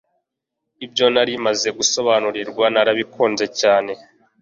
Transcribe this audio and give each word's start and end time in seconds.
Ibyo 0.85 1.05
nari 1.13 1.33
maze 1.45 1.67
gusobanukirwa 1.77 2.65
narabikunze 2.73 3.45
cyane 3.59 3.91